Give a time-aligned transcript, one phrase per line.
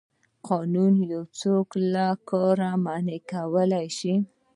[0.49, 4.13] قانون یو څوک له کار منع کولی شي.